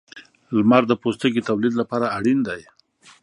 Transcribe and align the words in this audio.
•لمر 0.57 0.83
د 0.87 0.93
پوستکي 1.01 1.39
د 1.41 1.45
تولید 1.49 1.73
لپاره 1.81 2.05
اړین 2.17 2.39
دی. 2.47 2.61